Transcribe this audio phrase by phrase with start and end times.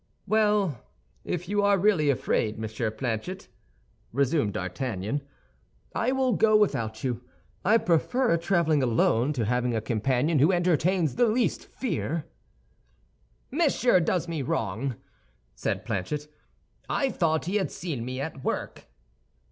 [0.25, 0.81] "Well,
[1.23, 3.47] if you are really afraid, Monsieur Planchet,"
[4.11, 5.21] resumed D'Artagnan,
[5.93, 7.21] "I will go without you.
[7.63, 12.25] I prefer traveling alone to having a companion who entertains the least fear."
[13.51, 14.95] "Monsieur does me wrong,"
[15.53, 16.27] said Planchet;
[16.89, 18.85] "I thought he had seen me at work."